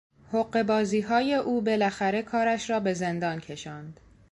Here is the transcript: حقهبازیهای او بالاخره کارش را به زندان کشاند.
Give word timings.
حقهبازیهای 0.31 1.33
او 1.33 1.61
بالاخره 1.61 2.21
کارش 2.21 2.69
را 2.69 2.79
به 2.79 2.93
زندان 2.93 3.39
کشاند. 3.39 3.99